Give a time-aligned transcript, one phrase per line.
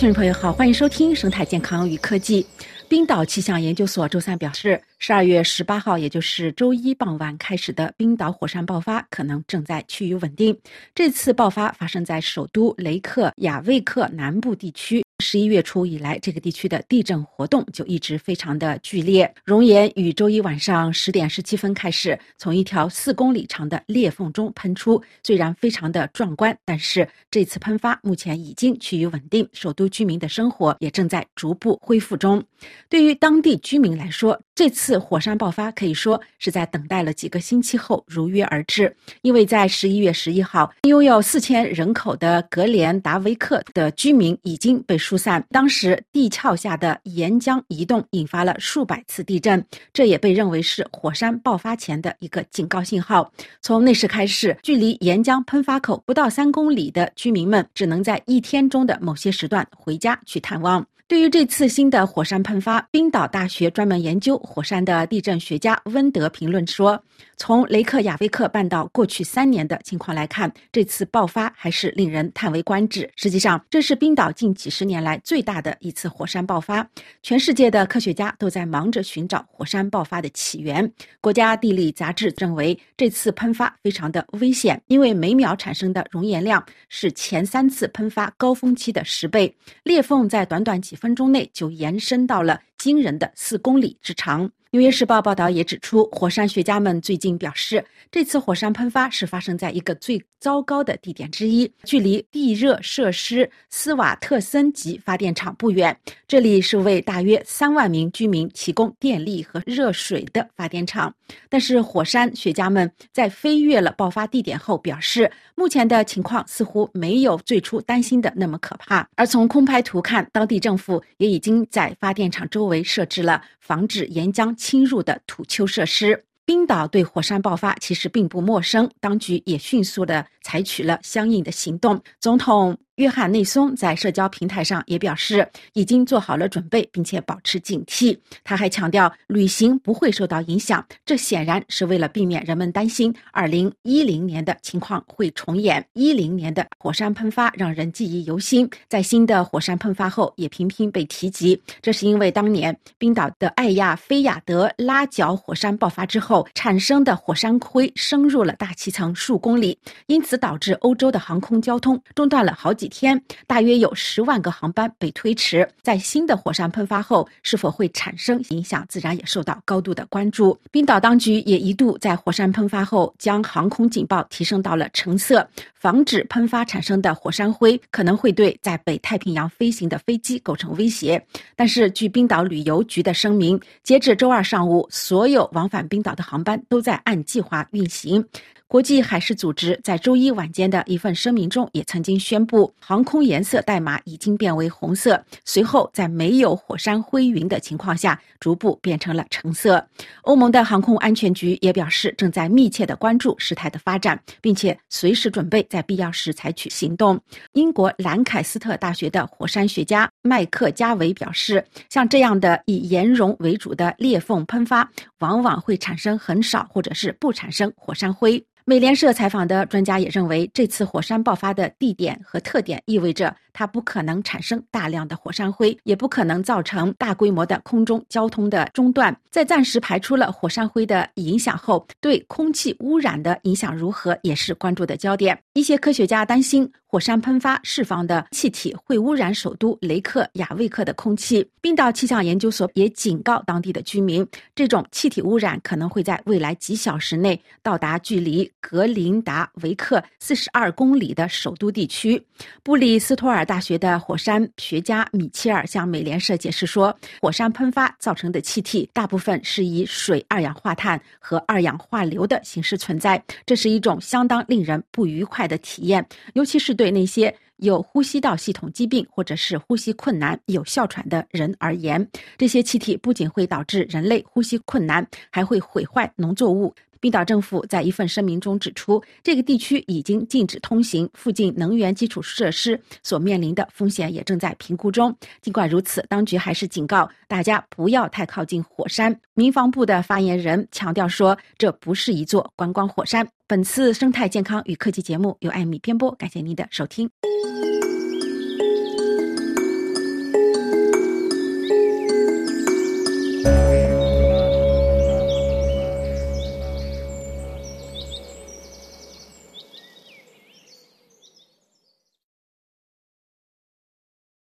[0.00, 2.46] 听众朋友好，欢迎收听生态健康与科技。
[2.88, 10.58] 冰岛气象研究所周三表示，十二月十八号，也就是周一傍晚开始的冰岛火山爆发可能正在趋于稳定。
[10.94, 15.04] 这次爆发发生在首都雷克雅未克南部地区。
[15.20, 19.32] 十一月初以来，这个地区的地震活动就一直非常的剧烈。
[19.44, 32.42] 熔岩于周一晚上十点十七分开始从一条四公里长的裂缝中喷出，虽然非常的壮观，但是这次喷发目前已经趋于稳定，首都居民的生活也正在逐步恢复中。
[32.88, 45.42] 对于当地居民来说，这次火山爆发可以说是在等待了几个星期后如约而至，因为在十一月十一号，拥有四千人口的格连达维克的居民已经被疏散。
[45.48, 49.64] 当时地壳下的岩浆移动引发了数百次地震，
[49.94, 53.32] 这也被认为是火山爆发前的一个警告信号。
[53.62, 60.86] 从那时开始，距离岩浆喷发口不到三公里的居民们只能在一天中的某些时段回家去探望。
[61.10, 67.02] 对于这次新的火山喷发，冰岛大学专门研究火山的地震学家温德评论说
[67.36, 73.10] ：“从雷克雅未克半岛过去三年的情况来看，这次爆发还是令人叹为观止。
[73.16, 76.88] 实际上，这是冰岛近几十年来最大的一次火山爆发。
[77.24, 80.88] 全世界的科学家都在忙着寻找火山爆发的起源。
[81.20, 89.52] 国家地理杂志认为，这次喷发非常的危险，因为每秒产生的熔岩量是前三次喷发高峰期的十倍。
[89.82, 94.50] 裂缝在短短几。”分钟内就延伸到了惊人的四公里之长。
[94.72, 105.98] 纽约时报报道也指出，火山学家们最近表示，这次火山喷发是发生在一个最糟糕的地点之一，距离地热设施斯瓦特森级发电厂不远。
[106.28, 111.12] 这里是为大约三万名居民提供电力和热水的发电厂。
[111.48, 119.08] 但是，火山学家们在飞越了爆发地点后表示，目前的情况似乎没有最初担心的那么可怕。
[119.16, 124.56] 而从空拍图看，当地政府也已经在发电厂周围设置了防止岩浆。
[124.60, 132.02] 侵入的土丘设施，冰岛对火山爆发其实并不陌生，当局也迅速的采取了相应的行动。
[132.20, 132.76] 总统。
[133.00, 138.14] 约翰内松在社交平台上也表示，已经做好了准备，并且保持警惕。
[138.44, 145.82] 他还强调，旅行不会受到影响，这显然是为了避免人们担心2010年的情况会重演。
[145.94, 151.58] 10年的火山喷发让人记忆犹新，在新的火山喷发后也频频被提及。
[151.80, 162.89] 这是因为当年冰岛的艾亚菲亚德拉角火山爆发之后产生的火山灰深入了大气层数公里，因此导致欧洲的航空交通中断了好几。
[162.90, 165.66] 天，大约有十万个航班被推迟。
[165.80, 170.58] 在新的火山喷发后，是否会产生影响，自然也受到高度的关注。
[170.70, 181.24] 冰岛当局也一度在火山喷发后将航空警报提升到了橙色，防止喷发产生的火山灰可能会对在北太平洋飞行的飞机构成威胁。
[181.54, 188.24] 但是，据冰岛旅游局的声明，截至周二上午，所有往返冰岛的航班都在按计划运行。
[188.70, 199.84] 国际海事组织在周一晚间的一份声明中也曾经宣布，航空颜色代码已经变为红色，随后在没有火山灰云的情况下，逐步变成了橙色。
[200.22, 207.20] 欧盟的航空安全局也表示，正在密切的关注事态的发展，并且随时准备在必要时采取行动。
[207.54, 214.88] 英国兰凯斯特大学的火山学家麦克加维表示，像这样的以岩溶为主的裂缝喷发，
[215.18, 218.40] 往往会产生很少或者是不产生火山灰。
[218.70, 223.34] 美联社采访的专家也认为，这次火山爆发的地点和特点意味着。
[223.60, 229.14] 它不可能产生大量的火山灰，也不可能造成大规模的空中交通的中断。
[229.30, 235.38] 在暂时排除了火山灰的影响后，对空气污染的影响如何，也是关注的焦点。
[235.52, 241.46] 一些科学家担心，火山喷发释放的气体会污染首都雷克雅未克的空气。
[241.60, 252.20] 冰岛气象研究所也警告当地的居民，这种气体污染可能会在未来几小时内到达距离格林达维克四十二公里的首都地区。
[252.62, 253.46] 布里斯托尔。
[253.50, 272.08] 大学的火山学家米切尔向美联社解释说，火山喷发造成的气体大部分是以水二氧化碳和二氧化硫的形式存在，这是一种相当令人不愉快的体验，尤其是对那些有呼吸道系统疾病或者是呼吸困难、有哮喘的人而言。
[272.38, 276.72] 这些气体不仅会导致人类呼吸困难，还会毁坏农作物。
[277.00, 285.14] 冰岛政府在一份声明中指出，这个地区已经禁止通行，附近能源基础设施所面临的风险也正在评估中。
[285.40, 289.18] 尽管如此，当局还是警告大家不要太靠近火山。
[289.34, 293.26] 民防部的发言人强调说，这不是一座观光火山。
[293.46, 297.10] 本次生态健康与科技节目由艾米编播，感谢您的收听。